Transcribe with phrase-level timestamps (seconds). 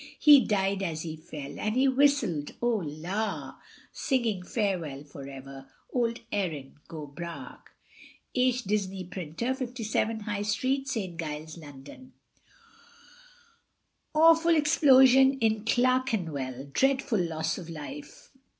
[0.17, 3.57] He died as he fell, and he whistled, oh la!
[3.93, 7.59] Singing, farewell for ever, old Erin go bragh.
[8.33, 8.63] H.
[8.63, 11.19] Disley, Printer, 57, High Street, St.
[11.19, 12.13] Giles, London.
[14.15, 16.71] AWFUL EXPLOSION IN CLERKENWELL.
[16.73, 18.31] DREADFUL LOSS OF LIFE.